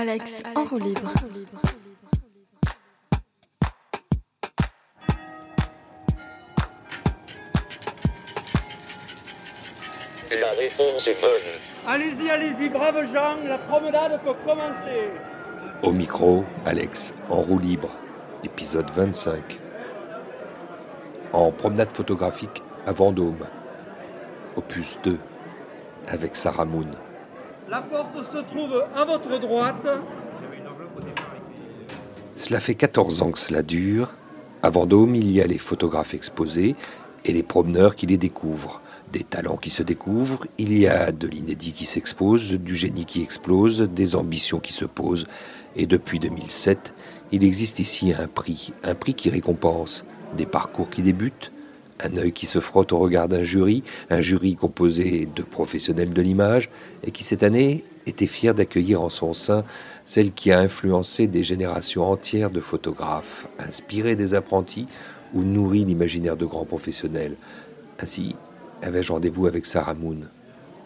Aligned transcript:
Alex 0.00 0.42
en 0.56 0.64
roue 0.64 0.78
libre. 0.78 1.12
La 10.30 10.50
réponse 10.58 11.06
est 11.06 11.20
bonne. 11.20 11.30
Allez-y, 11.86 12.30
allez-y, 12.30 12.70
braves 12.70 13.12
gens, 13.12 13.36
la 13.46 13.58
promenade 13.58 14.18
peut 14.24 14.32
commencer. 14.46 15.10
Au 15.82 15.92
micro, 15.92 16.46
Alex, 16.64 17.14
en 17.28 17.42
roue 17.42 17.58
libre, 17.58 17.90
épisode 18.42 18.90
25. 18.92 19.60
En 21.34 21.52
promenade 21.52 21.94
photographique 21.94 22.62
à 22.86 22.92
Vendôme, 22.92 23.46
opus 24.56 24.96
2, 25.04 25.18
avec 26.08 26.34
Sarah 26.34 26.64
Moon. 26.64 26.88
La 27.70 27.82
porte 27.82 28.16
se 28.32 28.38
trouve 28.38 28.84
à 28.96 29.04
votre 29.04 29.38
droite. 29.38 29.86
Cela 32.34 32.58
fait 32.58 32.74
14 32.74 33.22
ans 33.22 33.30
que 33.30 33.38
cela 33.38 33.62
dure. 33.62 34.10
À 34.64 34.70
Vendôme, 34.70 35.14
il 35.14 35.30
y 35.30 35.40
a 35.40 35.46
les 35.46 35.56
photographes 35.56 36.12
exposés 36.12 36.74
et 37.24 37.32
les 37.32 37.44
promeneurs 37.44 37.94
qui 37.94 38.06
les 38.06 38.16
découvrent. 38.16 38.80
Des 39.12 39.22
talents 39.22 39.56
qui 39.56 39.70
se 39.70 39.84
découvrent, 39.84 40.46
il 40.58 40.76
y 40.76 40.88
a 40.88 41.12
de 41.12 41.28
l'inédit 41.28 41.72
qui 41.72 41.84
s'expose, 41.84 42.50
du 42.50 42.74
génie 42.74 43.04
qui 43.04 43.22
explose, 43.22 43.82
des 43.82 44.16
ambitions 44.16 44.58
qui 44.58 44.72
se 44.72 44.84
posent. 44.84 45.28
Et 45.76 45.86
depuis 45.86 46.18
2007, 46.18 46.92
il 47.30 47.44
existe 47.44 47.78
ici 47.78 48.12
un 48.12 48.26
prix, 48.26 48.72
un 48.82 48.96
prix 48.96 49.14
qui 49.14 49.30
récompense 49.30 50.04
des 50.36 50.46
parcours 50.46 50.90
qui 50.90 51.02
débutent, 51.02 51.52
un 52.02 52.16
œil 52.16 52.32
qui 52.32 52.46
se 52.46 52.60
frotte 52.60 52.92
au 52.92 52.98
regard 52.98 53.28
d'un 53.28 53.42
jury, 53.42 53.82
un 54.08 54.20
jury 54.20 54.56
composé 54.56 55.28
de 55.34 55.42
professionnels 55.42 56.12
de 56.12 56.22
l'image, 56.22 56.70
et 57.04 57.10
qui 57.10 57.24
cette 57.24 57.42
année 57.42 57.84
était 58.06 58.26
fier 58.26 58.54
d'accueillir 58.54 59.02
en 59.02 59.10
son 59.10 59.32
sein 59.32 59.64
celle 60.04 60.32
qui 60.32 60.50
a 60.50 60.58
influencé 60.58 61.26
des 61.26 61.42
générations 61.42 62.04
entières 62.04 62.50
de 62.50 62.60
photographes, 62.60 63.48
inspiré 63.58 64.16
des 64.16 64.34
apprentis 64.34 64.86
ou 65.34 65.42
nourri 65.42 65.84
l'imaginaire 65.84 66.36
de 66.36 66.46
grands 66.46 66.64
professionnels. 66.64 67.36
Ainsi, 68.00 68.34
avais-je 68.82 69.12
rendez-vous 69.12 69.46
avec 69.46 69.66
Sarah 69.66 69.94
Moon, 69.94 70.20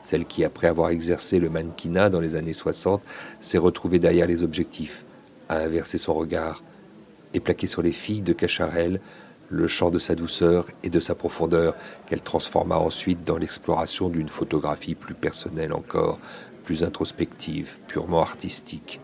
celle 0.02 0.26
qui, 0.26 0.44
après 0.44 0.66
avoir 0.66 0.90
exercé 0.90 1.38
le 1.38 1.48
mannequinat 1.48 2.10
dans 2.10 2.20
les 2.20 2.34
années 2.34 2.52
60, 2.52 3.00
s'est 3.40 3.58
retrouvée 3.58 3.98
derrière 3.98 4.26
les 4.26 4.42
objectifs, 4.42 5.04
a 5.48 5.58
inversé 5.58 5.96
son 5.96 6.14
regard 6.14 6.62
et 7.32 7.40
plaqué 7.40 7.66
sur 7.66 7.82
les 7.82 7.92
filles 7.92 8.20
de 8.20 8.32
Cacharel 8.32 9.00
le 9.48 9.68
chant 9.68 9.90
de 9.90 9.98
sa 9.98 10.14
douceur 10.14 10.66
et 10.82 10.90
de 10.90 11.00
sa 11.00 11.14
profondeur, 11.14 11.74
qu'elle 12.06 12.22
transforma 12.22 12.76
ensuite 12.76 13.24
dans 13.24 13.36
l'exploration 13.36 14.08
d'une 14.08 14.28
photographie 14.28 14.94
plus 14.94 15.14
personnelle 15.14 15.72
encore, 15.72 16.18
plus 16.64 16.82
introspective, 16.82 17.78
purement 17.86 18.20
artistique. 18.20 19.00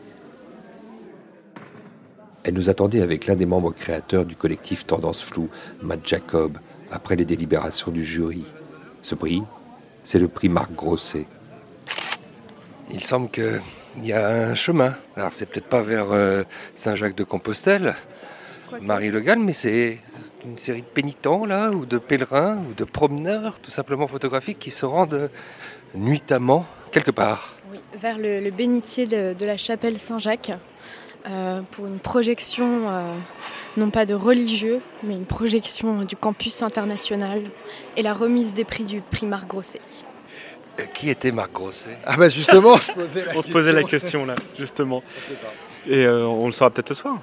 Elle 2.42 2.54
nous 2.54 2.70
attendait 2.70 3.02
avec 3.02 3.26
l'un 3.26 3.34
des 3.34 3.46
membres 3.46 3.72
créateurs 3.72 4.24
du 4.24 4.34
collectif 4.34 4.86
Tendance 4.86 5.22
Floue, 5.22 5.50
Matt 5.82 6.00
Jacob, 6.06 6.58
après 6.90 7.16
les 7.16 7.26
délibérations 7.26 7.92
du 7.92 8.02
jury. 8.02 8.44
Ce 9.02 9.14
prix, 9.14 9.42
c'est 10.04 10.18
le 10.18 10.28
prix 10.28 10.48
Marc 10.48 10.72
Grosset. 10.72 11.26
Il 12.90 13.04
semble 13.04 13.30
qu'il 13.30 13.60
y 14.02 14.12
a 14.12 14.28
un 14.28 14.54
chemin. 14.54 14.94
Alors, 15.16 15.32
c'est 15.32 15.46
peut-être 15.46 15.68
pas 15.68 15.82
vers 15.82 16.10
euh, 16.10 16.42
Saint-Jacques-de-Compostelle, 16.74 17.94
Marie 18.82 19.10
Le 19.10 19.20
Gall, 19.20 19.38
mais 19.38 19.52
c'est 19.52 19.98
une 20.44 20.58
série 20.58 20.82
de 20.82 20.86
pénitents, 20.86 21.44
là, 21.44 21.70
ou 21.70 21.86
de 21.86 21.98
pèlerins, 21.98 22.62
ou 22.68 22.74
de 22.74 22.84
promeneurs, 22.84 23.58
tout 23.60 23.70
simplement 23.70 24.06
photographiques, 24.06 24.58
qui 24.58 24.70
se 24.70 24.86
rendent 24.86 25.30
nuitamment 25.94 26.66
quelque 26.92 27.10
part. 27.10 27.56
Oui, 27.72 27.78
vers 27.94 28.18
le, 28.18 28.40
le 28.40 28.50
bénitier 28.50 29.06
de, 29.06 29.34
de 29.34 29.46
la 29.46 29.56
chapelle 29.56 29.98
Saint-Jacques, 29.98 30.52
euh, 31.28 31.60
pour 31.70 31.86
une 31.86 31.98
projection, 31.98 32.88
euh, 32.88 33.14
non 33.76 33.90
pas 33.90 34.06
de 34.06 34.14
religieux, 34.14 34.80
mais 35.02 35.14
une 35.14 35.26
projection 35.26 36.02
du 36.02 36.16
campus 36.16 36.62
international 36.62 37.42
et 37.96 38.02
la 38.02 38.14
remise 38.14 38.54
des 38.54 38.64
prix 38.64 38.84
du 38.84 39.00
prix 39.02 39.26
Marc 39.26 39.46
Grosset. 39.46 39.80
Euh, 40.78 40.84
qui 40.94 41.10
était 41.10 41.30
Marc 41.30 41.52
Grosset? 41.52 41.98
Ah 42.06 42.16
bah 42.16 42.30
justement, 42.30 42.72
on 42.72 42.80
se 42.80 42.92
posait 42.92 43.24
la 43.24 43.32
On 43.36 43.42
se 43.42 43.50
posait 43.50 43.72
la 43.72 43.82
question 43.82 44.24
là, 44.24 44.34
justement. 44.58 45.02
Et 45.86 46.06
euh, 46.06 46.24
on 46.26 46.46
le 46.46 46.52
saura 46.52 46.70
peut-être 46.70 46.88
ce 46.88 46.94
soir. 46.94 47.20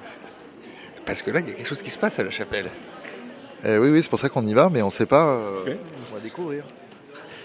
Parce 1.04 1.22
que 1.22 1.30
là, 1.30 1.40
il 1.40 1.48
y 1.48 1.50
a 1.50 1.54
quelque 1.54 1.68
chose 1.68 1.82
qui 1.82 1.90
se 1.90 1.98
passe 1.98 2.18
à 2.18 2.22
la 2.22 2.30
chapelle. 2.30 2.70
Eh 3.64 3.76
oui, 3.78 3.90
oui, 3.90 4.02
c'est 4.02 4.08
pour 4.10 4.18
ça 4.18 4.28
qu'on 4.28 4.46
y 4.46 4.54
va, 4.54 4.68
mais 4.70 4.82
on 4.82 4.86
ne 4.86 4.90
sait 4.92 5.06
pas 5.06 5.26
euh, 5.34 5.64
qu'on 6.08 6.14
va 6.14 6.20
découvrir. 6.20 6.64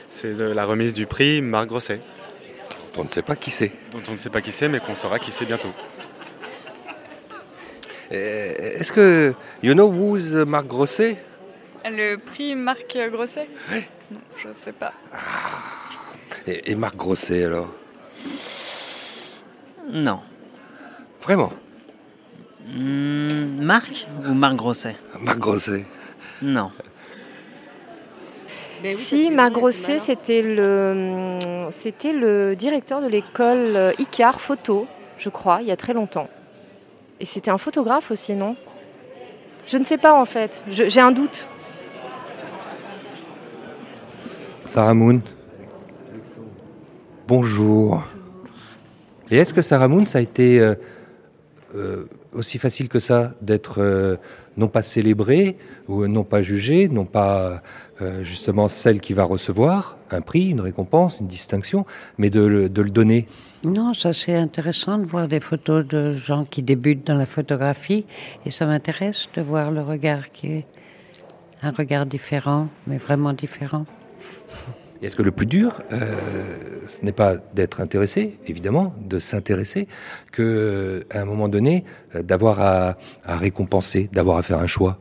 C'est 0.10 0.36
de 0.36 0.44
la 0.44 0.66
remise 0.66 0.94
du 0.94 1.08
prix 1.08 1.42
Marc 1.42 1.68
Grosset, 1.68 2.02
On 2.98 3.04
ne 3.04 3.10
sait 3.10 3.24
pas 3.24 3.36
qui 3.36 3.50
c'est. 3.50 3.72
dont 3.92 4.02
on 4.08 4.12
ne 4.12 4.18
sait 4.18 4.30
pas 4.30 4.42
qui 4.42 4.52
c'est, 4.52 4.70
mais 4.70 4.80
qu'on 4.80 4.94
saura 4.96 5.18
qui 5.20 5.32
c'est 5.32 5.46
bientôt. 5.46 5.72
Euh, 8.12 8.54
Est-ce 8.80 8.92
que 8.92 9.34
you 9.64 9.74
know 9.74 9.88
who's 9.92 10.32
Marc 10.34 10.68
Grosset? 10.68 11.18
Le 11.86 12.18
prix 12.18 12.56
Marc 12.56 12.96
Grosset? 13.12 13.50
Non, 14.12 14.20
Je 14.38 14.50
sais 14.54 14.72
pas. 14.72 14.94
et, 16.46 16.72
et 16.72 16.76
Marc 16.76 16.96
Grosset 16.96 17.44
alors? 17.46 17.74
Non. 19.92 20.20
Vraiment? 21.24 21.52
Hmm, 22.68 23.62
Marc 23.64 24.06
ou 24.28 24.34
Marc 24.34 24.56
Grosset? 24.56 24.96
Marc 25.20 25.40
Grosset. 25.40 25.86
Non. 26.44 26.72
Si, 28.96 29.32
Marc 29.32 29.54
Grosset, 29.54 30.00
c'était 30.00 30.42
le, 30.42 31.40
c'était 31.72 32.12
le 32.12 32.54
directeur 32.54 33.02
de 33.02 33.08
l'école 33.08 33.78
euh, 33.78 33.92
Icar 33.98 34.42
Photo, 34.42 34.88
je 35.18 35.30
crois, 35.30 35.60
il 35.62 35.68
y 35.68 35.72
a 35.72 35.78
très 35.78 35.94
longtemps. 35.94 36.28
Et 37.22 37.26
c'était 37.26 37.50
un 37.50 37.58
photographe 37.58 38.12
aussi, 38.12 38.34
non? 38.36 38.58
Je 39.68 39.78
ne 39.78 39.86
sais 39.86 39.98
pas 39.98 40.14
en 40.20 40.26
fait, 40.26 40.66
Je- 40.70 40.90
j'ai 40.90 41.00
un 41.00 41.14
doute. 41.14 41.48
Sarah 44.66 44.94
Moon. 44.94 45.22
Bonjour. 47.26 48.04
Et 49.32 49.38
est-ce 49.38 49.54
que 49.54 49.62
Sarah 49.62 49.88
Moon, 49.88 50.06
ça 50.06 50.18
a 50.18 50.22
été 50.22 50.60
euh, 50.60 50.76
euh, 51.76 52.06
aussi 52.34 52.58
facile 52.60 52.90
que 52.90 53.00
ça 53.00 53.34
d'être 53.42 53.82
euh, 53.82 54.18
non 54.58 54.68
pas 54.68 54.84
célébrée 54.84 55.58
ou 55.88 56.08
non 56.08 56.24
pas 56.24 56.42
jugée, 56.42 56.88
non 56.90 57.06
pas 57.06 57.62
euh, 58.02 58.24
justement 58.24 58.68
celle 58.68 59.02
qui 59.02 59.14
va 59.14 59.24
recevoir 59.24 59.98
un 60.12 60.22
prix, 60.22 60.50
une 60.50 60.62
récompense, 60.62 61.18
une 61.20 61.28
distinction, 61.28 61.86
mais 62.18 62.30
de 62.30 62.42
le 62.42 62.70
donner 62.70 63.28
Non, 63.64 63.94
ça 63.94 64.14
c'est 64.14 64.36
intéressant 64.36 64.98
de 64.98 65.06
voir 65.06 65.28
des 65.28 65.40
photos 65.40 65.86
de 65.88 66.16
gens 66.16 66.46
qui 66.46 66.62
débutent 66.62 67.06
dans 67.08 67.18
la 67.18 67.26
photographie 67.26 68.06
et 68.46 68.52
ça 68.52 68.66
m'intéresse 68.66 69.28
de 69.36 69.42
voir 69.42 69.72
le 69.72 69.82
regard 69.82 70.32
qui 70.32 70.48
est 70.48 70.66
un 71.62 71.72
regard 71.72 72.06
différent, 72.06 72.68
mais 72.88 72.98
vraiment 72.98 73.34
différent. 73.34 73.86
Est-ce 75.04 75.18
que 75.18 75.22
le 75.22 75.32
plus 75.32 75.46
dur, 75.46 75.82
euh, 75.92 76.16
ce 76.88 77.04
n'est 77.04 77.12
pas 77.12 77.36
d'être 77.54 77.82
intéressé, 77.82 78.40
évidemment, 78.48 78.96
de 79.02 79.20
s'intéresser, 79.20 79.90
que 80.32 81.06
à 81.12 81.20
un 81.20 81.26
moment 81.26 81.50
donné, 81.50 81.84
euh, 82.16 82.24
d'avoir 82.24 82.62
à, 82.62 82.96
récompenser, 83.26 84.10
d'avoir 84.14 84.38
à 84.38 84.44
faire 84.44 84.60
un 84.60 84.68
choix? 84.68 84.98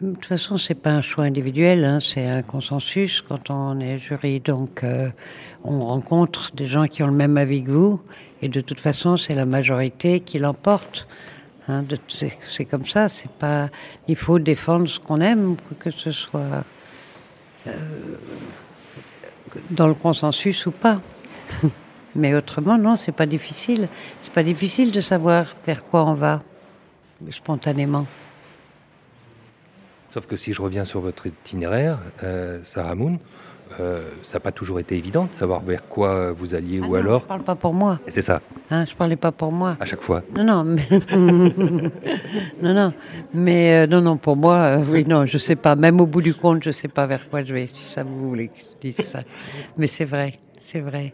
De 0.00 0.12
toute 0.12 0.26
façon, 0.26 0.56
c'est 0.58 0.76
pas 0.76 0.90
un 0.90 1.00
choix 1.00 1.24
individuel, 1.24 1.84
hein, 1.84 1.98
c'est 1.98 2.24
un 2.24 2.42
consensus 2.42 3.20
quand 3.20 3.50
on 3.50 3.80
est 3.80 3.98
jury. 3.98 4.38
Donc, 4.38 4.84
euh, 4.84 5.10
on 5.64 5.84
rencontre 5.84 6.52
des 6.54 6.68
gens 6.68 6.86
qui 6.86 7.02
ont 7.02 7.08
le 7.08 7.12
même 7.12 7.36
avis 7.36 7.64
que 7.64 7.72
vous, 7.72 8.00
et 8.42 8.48
de 8.48 8.60
toute 8.60 8.80
façon, 8.80 9.16
c'est 9.16 9.34
la 9.34 9.44
majorité 9.44 10.20
qui 10.20 10.38
l'emporte. 10.38 11.08
Hein, 11.66 11.84
c'est 12.08 12.64
comme 12.64 12.86
ça. 12.86 13.08
C'est 13.08 13.30
pas. 13.30 13.70
Il 14.06 14.16
faut 14.16 14.38
défendre 14.38 14.88
ce 14.88 15.00
qu'on 15.00 15.20
aime, 15.20 15.56
que 15.80 15.90
ce 15.90 16.12
soit 16.12 16.64
dans 19.70 19.88
le 19.88 19.94
consensus 19.94 20.66
ou 20.66 20.70
pas. 20.70 21.00
Mais 22.14 22.34
autrement, 22.34 22.78
non, 22.78 22.96
c'est 22.96 23.12
pas 23.12 23.26
difficile. 23.26 23.88
C'est 24.20 24.32
pas 24.32 24.42
difficile 24.42 24.90
de 24.90 25.00
savoir 25.00 25.54
vers 25.66 25.84
quoi 25.84 26.04
on 26.04 26.14
va 26.14 26.42
spontanément. 27.30 28.06
Sauf 30.12 30.26
que 30.26 30.36
si 30.36 30.52
je 30.52 30.60
reviens 30.62 30.84
sur 30.84 31.00
votre 31.00 31.26
itinéraire, 31.26 31.98
euh, 32.24 32.60
Sarah 32.64 32.94
Moon, 32.96 33.18
euh, 33.78 34.02
ça 34.22 34.34
n'a 34.38 34.40
pas 34.40 34.52
toujours 34.52 34.80
été 34.80 34.96
évident 34.96 35.26
de 35.30 35.34
savoir 35.34 35.60
vers 35.60 35.86
quoi 35.86 36.32
vous 36.32 36.54
alliez 36.54 36.80
Ah 36.82 36.86
ou 36.86 36.90
non, 36.92 36.94
alors. 36.94 37.20
Je 37.22 37.26
parle 37.26 37.42
pas 37.44 37.54
pour 37.54 37.72
moi. 37.74 38.00
C'est 38.08 38.22
ça, 38.22 38.40
Hein, 38.70 38.84
je 38.88 38.94
parlais 38.94 39.16
pas 39.16 39.32
pour 39.32 39.52
moi. 39.52 39.76
à 39.80 39.84
chaque 39.84 40.00
fois. 40.02 40.22
Non, 40.36 40.44
non, 40.44 40.64
mais 40.64 40.88
non, 42.62 42.74
non, 42.74 42.92
mais 43.34 43.74
euh, 43.74 43.86
non, 43.86 44.00
non, 44.00 44.16
pour 44.16 44.36
moi, 44.36 44.56
euh, 44.56 44.84
oui, 44.88 45.04
non, 45.06 45.26
je 45.26 45.38
sais 45.38 45.56
pas. 45.56 45.74
Même 45.76 46.00
au 46.00 46.06
bout 46.06 46.22
du 46.22 46.34
compte, 46.34 46.62
je 46.62 46.70
sais 46.70 46.88
pas 46.88 47.06
vers 47.06 47.28
quoi 47.28 47.42
je 47.44 47.52
vais. 47.54 47.66
Si 47.72 47.90
ça 47.90 48.02
vous 48.02 48.28
voulez 48.28 48.48
que 48.48 48.58
je 48.60 48.88
dise 48.88 48.96
ça, 49.00 49.20
mais 49.76 49.86
c'est 49.86 50.04
vrai, 50.04 50.34
c'est 50.64 50.80
vrai. 50.80 51.12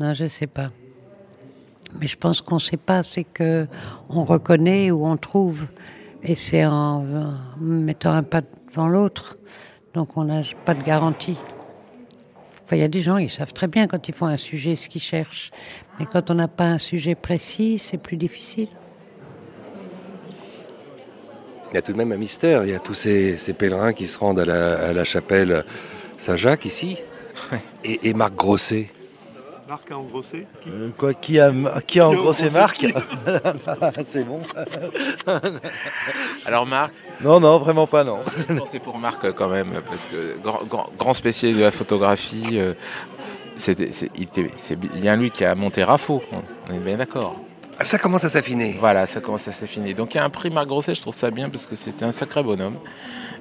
Non, 0.00 0.12
je 0.14 0.26
sais 0.26 0.46
pas. 0.46 0.68
Mais 2.00 2.06
je 2.06 2.16
pense 2.16 2.40
qu'on 2.40 2.58
sait 2.58 2.78
pas, 2.78 3.02
c'est 3.02 3.24
que 3.24 3.66
on 4.08 4.24
reconnaît 4.24 4.90
ou 4.90 5.04
on 5.06 5.16
trouve, 5.16 5.66
et 6.22 6.34
c'est 6.34 6.64
en, 6.64 7.04
en 7.04 7.34
mettant 7.60 8.12
un 8.12 8.22
pas 8.22 8.40
devant 8.70 8.88
l'autre. 8.88 9.36
Donc 9.94 10.16
on 10.16 10.24
n'a 10.24 10.40
pas 10.64 10.72
de 10.74 10.82
garantie. 10.82 11.36
Enfin, 12.72 12.78
il 12.78 12.80
y 12.80 12.84
a 12.84 12.88
des 12.88 13.02
gens, 13.02 13.18
ils 13.18 13.28
savent 13.28 13.52
très 13.52 13.66
bien 13.66 13.86
quand 13.86 14.08
ils 14.08 14.14
font 14.14 14.24
un 14.24 14.38
sujet 14.38 14.76
ce 14.76 14.88
qu'ils 14.88 15.02
cherchent. 15.02 15.50
Mais 16.00 16.06
quand 16.06 16.30
on 16.30 16.34
n'a 16.34 16.48
pas 16.48 16.64
un 16.64 16.78
sujet 16.78 17.14
précis, 17.14 17.78
c'est 17.78 17.98
plus 17.98 18.16
difficile. 18.16 18.68
Il 21.70 21.74
y 21.74 21.76
a 21.76 21.82
tout 21.82 21.92
de 21.92 21.98
même 21.98 22.12
un 22.12 22.16
mystère. 22.16 22.64
Il 22.64 22.70
y 22.70 22.74
a 22.74 22.78
tous 22.78 22.94
ces, 22.94 23.36
ces 23.36 23.52
pèlerins 23.52 23.92
qui 23.92 24.06
se 24.06 24.16
rendent 24.16 24.40
à 24.40 24.46
la, 24.46 24.88
à 24.88 24.94
la 24.94 25.04
chapelle 25.04 25.66
Saint-Jacques 26.16 26.64
ici. 26.64 26.96
Et, 27.84 28.08
et 28.08 28.14
Marc 28.14 28.34
Grosset. 28.36 28.88
Marc 29.72 29.90
a 29.90 29.96
engrossé 29.96 30.46
Euh, 30.68 30.90
quoi, 30.98 31.14
qui 31.14 31.40
a, 31.40 31.50
qui 31.86 31.98
a 31.98 32.06
engrossé 32.06 32.50
Marc 32.50 32.84
C'est 34.06 34.22
bon. 34.22 34.42
Alors 36.44 36.66
Marc 36.66 36.92
Non, 37.24 37.40
non, 37.40 37.56
vraiment 37.56 37.86
pas, 37.86 38.04
non. 38.04 38.18
C'est 38.70 38.80
pour 38.80 38.98
Marc 38.98 39.24
euh, 39.24 39.32
quand 39.32 39.48
même, 39.48 39.68
parce 39.88 40.04
que 40.04 40.36
grand, 40.42 40.62
grand, 40.68 40.88
grand 40.98 41.14
spécialiste 41.14 41.58
de 41.58 41.64
la 41.64 41.70
photographie, 41.70 42.58
euh, 42.60 42.74
c'était- 43.56 43.92
c'est 43.92 44.10
il 44.14 44.24
était- 44.24 44.50
c'est 44.58 44.78
bien 44.78 45.16
lui 45.16 45.30
qui 45.30 45.42
a 45.46 45.54
monté 45.54 45.82
Rafo, 45.84 46.22
on 46.68 46.74
est 46.74 46.78
bien 46.78 46.98
d'accord. 46.98 47.34
Ah, 47.78 47.84
Ça 47.84 47.96
commence 47.96 48.24
à 48.24 48.28
s'affiner. 48.28 48.76
Voilà, 48.78 49.06
ça 49.06 49.22
commence 49.22 49.48
à 49.48 49.52
s'affiner. 49.52 49.94
Donc 49.94 50.12
il 50.14 50.18
y 50.18 50.20
a 50.20 50.24
un 50.24 50.28
prix 50.30 50.50
Marc 50.50 50.66
Grosset, 50.66 50.94
je 50.94 51.00
trouve 51.00 51.14
ça 51.14 51.30
bien 51.30 51.48
parce 51.48 51.66
que 51.66 51.76
c'était 51.76 52.04
un 52.04 52.12
sacré 52.12 52.42
bonhomme 52.42 52.76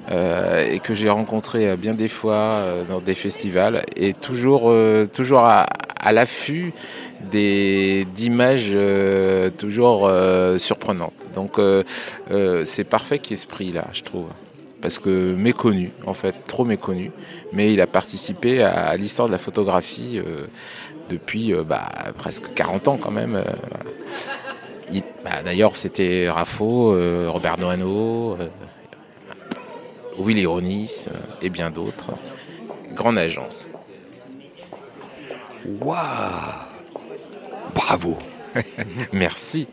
euh, 0.10 0.66
et 0.66 0.80
que 0.80 0.94
j'ai 0.94 1.10
rencontré 1.10 1.70
euh, 1.70 1.76
bien 1.76 1.94
des 1.94 2.08
fois 2.08 2.34
euh, 2.36 2.84
dans 2.86 3.02
des 3.02 3.16
festivals 3.16 3.84
et 3.98 4.14
toujours, 4.14 4.70
euh, 4.72 5.06
toujours 5.14 5.42
à, 5.42 5.66
à 6.02 6.12
l'affût 6.12 6.74
des 7.32 8.06
d'images 8.16 8.72
euh, 8.74 9.50
toujours 9.52 10.08
euh, 10.08 10.58
surprenantes. 10.58 11.14
Donc 11.36 11.60
euh, 11.60 11.84
c'est 12.66 12.84
parfait 12.84 13.20
qu'il 13.20 13.32
y 13.32 13.34
ait 13.36 13.42
ce 13.42 13.48
prix-là, 13.48 13.88
je 13.94 14.02
trouve. 14.02 14.28
Parce 14.82 14.98
que 14.98 15.36
méconnu, 15.36 15.92
en 16.08 16.14
fait, 16.14 16.34
trop 16.48 16.66
méconnu. 16.66 17.12
Mais 17.54 17.72
il 17.72 17.80
a 17.82 17.88
participé 17.88 18.64
à, 18.64 18.98
l'histoire 18.98 19.28
de 19.28 19.32
la 19.32 19.38
photographie 19.38 20.20
depuis 21.08 21.54
bah, 21.68 21.88
presque 22.18 22.52
40 22.56 22.88
ans 22.88 22.98
quand 22.98 23.12
même. 23.12 23.44
bah, 25.24 25.44
D'ailleurs, 25.46 25.76
c'était 25.76 26.32
Raffo, 26.32 26.96
Robert 27.28 27.60
Noano, 27.60 28.38
Willy 30.18 30.48
Ronis 30.48 31.10
et 31.44 31.52
bien 31.52 31.70
d'autres. 31.70 32.14
Grande 32.96 33.20
agence. 33.20 33.70
Waouh 35.66 35.98
Bravo 37.74 38.18
Merci. 39.14 39.68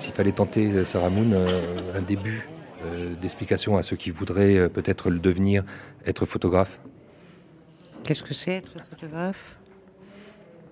S'il 0.00 0.12
fallait 0.12 0.32
tenter, 0.32 0.72
euh, 0.72 0.84
Sarah 0.84 1.10
Moon, 1.10 1.32
euh, 1.32 1.98
un 1.98 2.00
début 2.00 2.48
euh, 2.84 3.14
d'explication 3.16 3.76
à 3.76 3.82
ceux 3.82 3.96
qui 3.96 4.10
voudraient 4.10 4.56
euh, 4.56 4.68
peut-être 4.68 5.10
le 5.10 5.18
devenir, 5.18 5.64
être 6.06 6.24
photographe. 6.24 6.78
Qu'est-ce 8.04 8.22
que 8.22 8.32
c'est 8.32 8.52
être 8.52 8.72
photographe? 8.88 9.56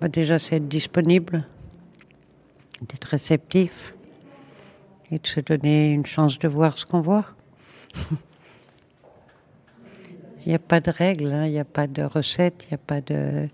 Bah, 0.00 0.08
Déjà, 0.08 0.38
c'est 0.38 0.56
être 0.56 0.68
disponible, 0.68 1.46
d'être 2.80 3.04
réceptif 3.04 3.94
et 5.10 5.18
de 5.18 5.26
se 5.26 5.40
donner 5.40 5.92
une 5.92 6.06
chance 6.06 6.38
de 6.38 6.48
voir 6.48 6.78
ce 6.78 6.86
qu'on 6.86 7.00
voit. 7.00 7.26
Il 10.48 10.52
n'y 10.52 10.54
a 10.54 10.60
pas 10.60 10.80
de 10.80 10.90
règles, 10.90 11.30
hein, 11.30 11.44
il 11.44 11.52
n'y 11.52 11.58
a 11.58 11.66
pas 11.66 11.86
de 11.86 12.02
recette, 12.02 12.64
il 12.64 12.68
n'y 12.70 12.76
a 12.76 12.78
pas 12.78 13.02
de... 13.02 13.48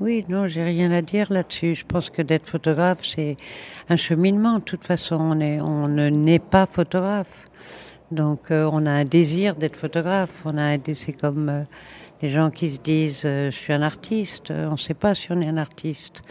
Oui, 0.00 0.24
non, 0.30 0.48
j'ai 0.48 0.64
rien 0.64 0.90
à 0.92 1.02
dire 1.02 1.30
là-dessus. 1.30 1.74
Je 1.74 1.84
pense 1.84 2.08
que 2.08 2.22
d'être 2.22 2.48
photographe, 2.48 3.04
c'est 3.04 3.36
un 3.90 3.96
cheminement. 3.96 4.60
De 4.60 4.64
toute 4.64 4.82
façon, 4.82 5.16
on, 5.16 5.88
ne 5.88 6.08
naît 6.08 6.38
pas 6.38 6.64
photographe. 6.64 7.50
Donc, 8.10 8.50
euh, 8.50 8.66
on 8.72 8.86
a 8.86 8.92
un 8.92 9.04
désir 9.04 9.56
d'être 9.56 9.76
photographe. 9.76 10.40
On 10.46 10.56
a 10.56 10.78
c'est 10.94 11.12
comme 11.12 11.50
euh, 11.50 11.62
les 12.22 12.30
gens 12.30 12.50
qui 12.50 12.70
se 12.70 12.80
disent 12.80 13.24
euh, 13.26 13.50
je 13.50 13.56
suis 13.58 13.74
un 13.74 13.82
artiste. 13.82 14.50
On 14.50 14.70
ne 14.70 14.76
sait 14.78 14.94
pas 14.94 15.14
si 15.14 15.30
on 15.32 15.42
est 15.42 15.48
un 15.48 15.58
artiste. 15.58 16.22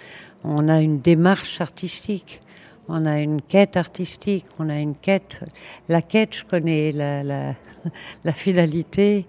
On 0.43 0.67
a 0.67 0.81
une 0.81 0.99
démarche 0.99 1.61
artistique. 1.61 2.41
On 2.87 3.05
a 3.05 3.19
une 3.19 3.39
quête 3.43 3.77
artistique. 3.77 4.47
On 4.57 4.67
a 4.67 4.79
une 4.79 4.95
quête. 4.95 5.43
La 5.89 6.01
quête, 6.01 6.37
je 6.37 6.43
connais 6.43 6.91
la, 6.91 7.21
la, 7.21 7.53
la 8.23 8.33
finalité. 8.33 9.27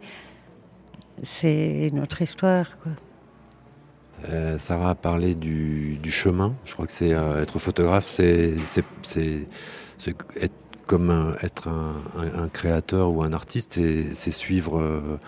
C'est 1.23 1.91
notre 1.93 2.23
histoire, 2.23 2.79
quoi. 2.79 2.93
Euh, 4.29 4.59
Sarah 4.59 4.91
a 4.91 4.95
parlé 4.95 5.35
du, 5.35 5.97
du 6.03 6.11
chemin. 6.11 6.55
Je 6.67 6.73
crois 6.75 6.87
que 6.87 6.93
c'est 6.93 7.15
euh, 7.15 7.43
être 7.43 7.59
photographe, 7.59 8.07
c'est 8.07 8.55
être 10.41 10.53
comme 10.87 11.11
un- 11.11 11.35
être 11.43 11.69
un, 11.69 11.95
un- 12.19 12.43
un 12.45 12.49
créateur 12.49 13.11
ou 13.13 13.23
un 13.23 13.33
artiste, 13.33 13.79
et 13.79 14.15
c'est 14.15 14.31
suivre 14.31 14.79
euh, 14.81 15.19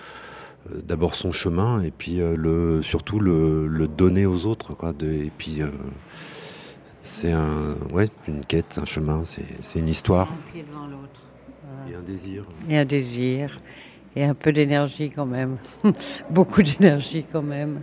d'abord 0.84 1.14
son 1.14 1.30
chemin 1.32 1.82
et 1.82 1.90
puis 1.90 2.20
euh, 2.20 2.34
le 2.36 2.82
surtout 2.82 3.18
le, 3.20 3.66
le 3.66 3.88
donner 3.88 4.26
aux 4.26 4.44
autres, 4.44 4.74
quoi. 4.74 4.92
De- 4.92 5.10
et 5.10 5.32
puis 5.36 5.62
euh, 5.62 5.68
c'est 7.02 7.32
un 7.32 7.76
ouais 7.92 8.08
une 8.28 8.44
quête, 8.44 8.78
un 8.80 8.84
chemin, 8.84 9.24
c'est 9.24 9.44
c'est 9.62 9.78
une 9.78 9.88
histoire 9.88 10.32
Un 10.32 10.52
pied 10.52 10.64
devant 10.68 10.86
l'autre. 10.86 11.20
et 11.90 11.94
un 11.94 12.02
désir. 12.02 12.44
Et 12.68 12.76
un 12.76 12.84
désir. 12.84 13.60
Et 14.14 14.24
un 14.24 14.34
peu 14.34 14.52
d'énergie 14.52 15.10
quand 15.10 15.24
même. 15.24 15.56
Beaucoup 16.30 16.62
d'énergie 16.62 17.24
quand 17.30 17.42
même. 17.42 17.80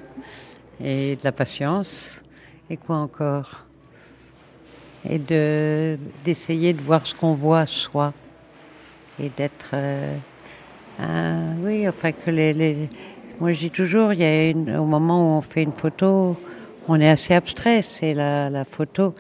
Et 0.84 1.16
de 1.16 1.22
la 1.24 1.32
patience. 1.32 2.22
Et 2.70 2.78
quoi 2.78 2.98
encore? 2.98 3.66
Et 5.10 5.18
de 5.18 5.98
d'essayer 6.24 6.74
de 6.74 6.82
voir 6.82 7.08
ce 7.08 7.16
qu'on 7.16 7.34
voit 7.34 7.66
soi. 7.66 8.14
Et 9.20 9.30
d'être... 9.36 9.72
euh, 9.74 10.18
oui, 11.64 11.88
enfin 11.88 12.12
que 12.12 12.30
les, 12.30 12.90
Moi 13.40 13.52
je 13.54 13.60
dis 13.60 13.72
toujours, 13.72 14.14
il 14.14 14.20
y 14.20 14.72
a 14.74 14.80
au 14.80 14.86
moment 14.86 15.36
où 15.36 15.38
on 15.38 15.42
fait 15.42 15.64
une 15.64 15.72
photo, 15.72 16.38
on 16.88 17.02
est 17.02 17.10
assez 17.10 17.34
abstrait. 17.34 17.82
C'est 17.82 18.14
la, 18.14 18.52
la 18.52 18.66
photo. 18.66 19.16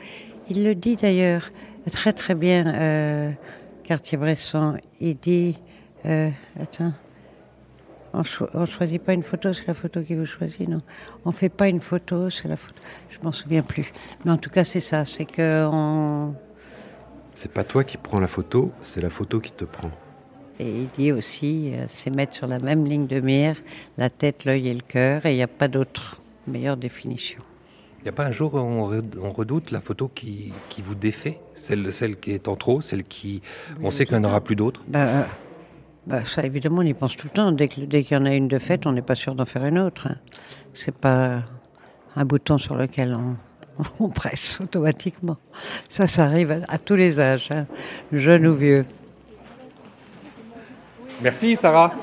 Il 0.50 0.64
le 0.64 0.76
dit 0.76 0.96
d'ailleurs 0.96 1.50
très 1.92 2.14
très 2.14 2.36
bien, 2.36 2.68
euh, 2.68 3.32
Cartier-Bresson. 3.84 4.78
Il 5.02 5.18
dit... 5.18 5.58
Euh, 6.06 6.30
attends. 6.60 6.94
On 8.14 8.24
ne 8.62 8.66
choisit 8.66 9.02
pas 9.02 9.14
une 9.14 9.22
photo, 9.22 9.54
c'est 9.54 9.68
la 9.68 9.76
photo 9.76 10.02
qui 10.02 10.16
vous 10.16 10.26
choisit, 10.26 10.68
non? 10.68 10.80
On 11.26 11.32
fait 11.32 11.50
pas 11.50 11.68
une 11.68 11.80
photo, 11.80 12.30
c'est 12.32 12.48
la 12.48 12.56
photo. 12.56 12.80
Je 13.10 13.20
m'en 13.22 13.32
souviens 13.32 13.62
plus. 13.62 13.92
Mais 14.26 14.32
en 14.32 14.38
tout 14.38 14.50
cas, 14.50 14.64
c'est 14.64 14.80
ça. 14.80 15.06
C'est 15.06 15.26
que 15.26 15.68
on. 15.72 16.34
C'est 17.36 17.52
pas 17.52 17.64
toi 17.64 17.84
qui 17.84 17.98
prends 17.98 18.20
la 18.20 18.28
photo, 18.28 18.72
c'est 18.82 19.00
la 19.02 19.12
photo 19.12 19.40
qui 19.40 19.52
te 19.52 19.64
prend. 19.64 19.92
Et 20.60 20.82
il 20.82 20.90
dit 20.90 21.12
aussi, 21.12 21.72
euh, 21.74 21.86
c'est 21.88 22.10
mettre 22.10 22.34
sur 22.34 22.48
la 22.48 22.60
même 22.60 22.84
ligne 22.84 23.08
de 23.08 23.20
mire 23.22 23.56
la 23.98 24.10
tête, 24.10 24.44
l'œil 24.44 24.68
et 24.68 24.74
le 24.74 24.82
cœur, 24.82 25.26
et 25.26 25.34
il 25.34 25.36
n'y 25.36 25.44
a 25.44 25.48
pas 25.48 25.68
d'autre 25.68 26.20
meilleure 26.48 26.76
définition. 26.76 27.40
Il 28.00 28.04
n'y 28.04 28.10
a 28.10 28.14
pas 28.14 28.26
un 28.26 28.32
jour 28.32 28.56
où 28.56 28.58
on, 28.58 28.92
re- 28.92 29.20
on 29.22 29.32
redoute 29.32 29.72
la 29.72 29.80
photo 29.80 30.10
qui, 30.14 30.52
qui 30.68 30.82
vous 30.82 30.96
défait? 30.96 31.40
Celle, 31.54 31.94
celle 31.94 32.20
qui 32.20 32.32
est 32.32 32.48
en 32.48 32.56
trop, 32.56 32.82
celle 32.82 33.04
qui... 33.04 33.42
on 33.84 33.92
sait 33.92 34.06
qu'il 34.06 34.18
n'y 34.18 34.26
en 34.26 34.30
aura 34.30 34.42
plus 34.42 34.56
d'autres? 34.56 34.82
Bah, 34.88 35.00
euh, 35.00 35.24
bah, 36.10 36.26
ça, 36.26 36.44
évidemment, 36.44 36.80
on 36.80 36.84
y 36.86 36.94
pense 36.94 37.16
tout 37.16 37.28
le 37.28 37.34
temps. 37.34 37.52
Dès 37.52 37.68
que- 37.68 37.82
dès 37.82 38.04
qu'il 38.04 38.18
y 38.18 38.20
en 38.20 38.26
a 38.26 38.34
une 38.34 38.48
de 38.48 38.58
faite, 38.60 38.86
on 38.86 38.92
n'est 38.92 39.02
pas 39.02 39.16
sûr 39.16 39.36
d'en 39.36 39.46
faire 39.46 39.66
une 39.66 39.80
autre. 39.80 40.08
hein. 40.08 40.16
C'est 40.74 40.96
pas 40.96 41.44
un 42.16 42.26
bouton 42.26 42.58
sur 42.58 42.76
lequel 42.76 43.16
on, 43.16 43.36
on 44.00 44.10
presse 44.10 44.60
automatiquement. 44.62 45.38
Ça, 45.88 46.08
ça 46.08 46.26
arrive 46.26 46.52
à, 46.52 46.60
à 46.68 46.78
tous 46.80 46.96
les 46.96 47.20
âges, 47.20 47.50
hein, 47.52 47.66
jeunes 48.12 48.48
ou 48.48 48.56
vieux. 48.56 48.86
Merci 51.22 51.56
Sarah. 51.56 51.94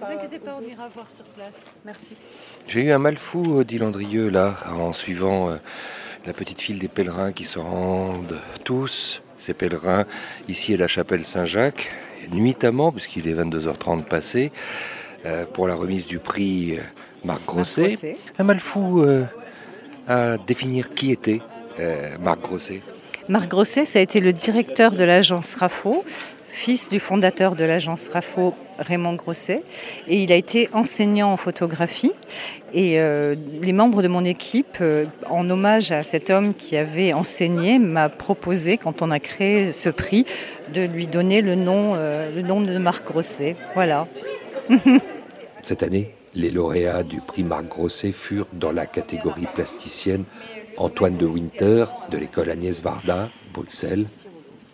Ne 0.00 0.06
vous 0.06 0.12
inquiétez 0.12 0.38
pas, 0.38 0.56
on 0.58 0.62
ira 0.62 0.88
voir 0.88 1.06
sur 1.10 1.24
place. 1.24 1.54
Merci. 1.84 2.16
J'ai 2.66 2.82
eu 2.84 2.92
un 2.92 2.98
mal 2.98 3.16
fou, 3.18 3.58
euh, 3.58 3.64
dit 3.64 3.78
Landrieux, 3.78 4.30
là, 4.30 4.54
en 4.70 4.92
suivant 4.92 5.50
euh, 5.50 5.56
la 6.26 6.32
petite 6.32 6.60
file 6.60 6.78
des 6.78 6.88
pèlerins 6.88 7.32
qui 7.32 7.44
se 7.44 7.58
rendent 7.58 8.38
tous, 8.64 9.22
ces 9.38 9.54
pèlerins, 9.54 10.04
ici 10.48 10.74
à 10.74 10.76
la 10.76 10.88
chapelle 10.88 11.24
Saint-Jacques, 11.24 11.90
nuitamment, 12.32 12.92
puisqu'il 12.92 13.28
est 13.28 13.34
22h30 13.34 14.04
passé, 14.04 14.52
euh, 15.26 15.44
pour 15.52 15.66
la 15.66 15.74
remise 15.74 16.06
du 16.06 16.18
prix 16.18 16.76
euh, 16.76 16.82
Marc 17.24 17.44
Grosset. 17.46 18.16
Un 18.38 18.44
mal 18.44 18.60
fou 18.60 19.02
euh, 19.02 19.24
à 20.06 20.36
définir 20.38 20.94
qui 20.94 21.12
était 21.12 21.40
euh, 21.78 22.16
Marc 22.20 22.40
Grosset. 22.40 22.82
Marc 23.28 23.48
Grosset, 23.48 23.84
ça 23.84 23.98
a 23.98 24.02
été 24.02 24.20
le 24.20 24.32
directeur 24.32 24.92
de 24.92 25.04
l'agence 25.04 25.54
RAFO, 25.54 26.04
fils 26.50 26.88
du 26.88 27.00
fondateur 27.00 27.54
de 27.56 27.64
l'agence 27.64 28.08
RAFO, 28.08 28.54
Raymond 28.78 29.14
Grosset. 29.14 29.62
Et 30.08 30.22
il 30.22 30.32
a 30.32 30.36
été 30.36 30.68
enseignant 30.72 31.32
en 31.32 31.36
photographie. 31.36 32.12
Et 32.72 33.00
euh, 33.00 33.34
les 33.62 33.72
membres 33.72 34.02
de 34.02 34.08
mon 34.08 34.24
équipe, 34.24 34.78
euh, 34.80 35.06
en 35.30 35.48
hommage 35.48 35.92
à 35.92 36.02
cet 36.02 36.30
homme 36.30 36.54
qui 36.54 36.76
avait 36.76 37.12
enseigné, 37.12 37.78
m'a 37.78 38.08
proposé, 38.08 38.76
quand 38.76 39.02
on 39.02 39.10
a 39.10 39.18
créé 39.18 39.72
ce 39.72 39.88
prix, 39.88 40.26
de 40.74 40.82
lui 40.82 41.06
donner 41.06 41.40
le 41.40 41.54
nom, 41.54 41.94
euh, 41.96 42.34
le 42.34 42.42
nom 42.42 42.60
de 42.60 42.76
Marc 42.78 43.06
Grosset. 43.06 43.56
Voilà. 43.74 44.06
Cette 45.62 45.82
année, 45.82 46.14
les 46.34 46.50
lauréats 46.50 47.02
du 47.02 47.20
prix 47.20 47.42
Marc 47.42 47.66
Grosset 47.66 48.12
furent 48.12 48.48
dans 48.52 48.72
la 48.72 48.86
catégorie 48.86 49.46
plasticienne 49.54 50.24
Antoine 50.76 51.16
de 51.16 51.26
Winter 51.26 51.86
de 52.10 52.18
l'école 52.18 52.50
Agnès 52.50 52.80
Varda, 52.80 53.30
Bruxelles, 53.52 54.06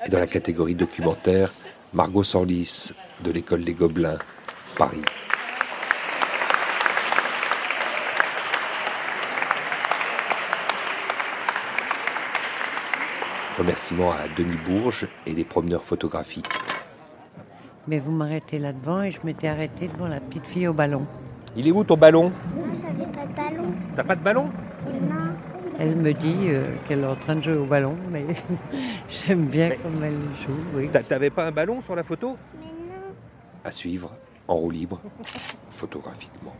et 0.06 0.10
dans 0.10 0.18
la 0.18 0.26
catégorie 0.26 0.74
documentaire 0.74 1.52
Margot 1.94 2.24
Sorlis, 2.24 2.92
de 3.22 3.30
l'école 3.30 3.62
des 3.62 3.72
Gobelins, 3.72 4.18
Paris. 4.76 5.04
Remerciements 13.56 14.10
à 14.10 14.26
Denis 14.36 14.58
Bourges 14.66 15.06
et 15.24 15.34
les 15.34 15.44
promeneurs 15.44 15.84
photographiques. 15.84 16.48
Mais 17.86 18.00
vous 18.00 18.10
m'arrêtez 18.10 18.58
là 18.58 18.72
devant 18.72 19.02
et 19.02 19.12
je 19.12 19.20
m'étais 19.22 19.46
arrêtée 19.46 19.86
devant 19.86 20.08
la 20.08 20.18
petite 20.18 20.48
fille 20.48 20.66
au 20.66 20.72
ballon. 20.72 21.06
Il 21.54 21.68
est 21.68 21.70
où 21.70 21.84
ton 21.84 21.96
ballon? 21.96 22.32
Moi, 22.56 22.66
j'avais 22.74 23.08
pas 23.12 23.24
de 23.24 23.34
ballon. 23.34 23.72
T'as 23.94 24.02
pas 24.02 24.16
de 24.16 24.24
ballon? 24.24 24.50
Non. 24.84 25.23
Elle 25.78 25.96
me 25.96 26.12
dit 26.12 26.48
euh, 26.48 26.74
qu'elle 26.86 27.00
est 27.00 27.06
en 27.06 27.16
train 27.16 27.36
de 27.36 27.42
jouer 27.42 27.56
au 27.56 27.64
ballon, 27.64 27.96
mais 28.10 28.24
j'aime 29.08 29.46
bien 29.46 29.70
comme 29.70 30.02
elle 30.04 30.14
joue. 30.46 30.56
Oui. 30.74 30.88
T'avais 31.08 31.30
pas 31.30 31.46
un 31.46 31.52
ballon 31.52 31.82
sur 31.82 31.96
la 31.96 32.04
photo? 32.04 32.36
Mais 32.60 32.66
non. 32.66 33.14
À 33.64 33.72
suivre, 33.72 34.14
en 34.46 34.54
roue 34.54 34.70
libre, 34.70 35.00
photographiquement. 35.70 36.54